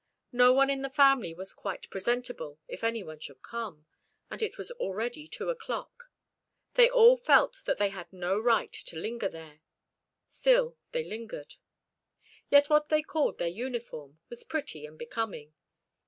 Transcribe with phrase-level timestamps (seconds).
[0.31, 3.85] No one in the family was quite presentable if anyone should come,
[4.31, 6.05] and it was already two o'clock;
[6.73, 9.61] they all felt that they had no right to linger there,
[10.25, 11.53] still they lingered.
[12.49, 15.53] Yet what they called their "uniform" was pretty and becoming.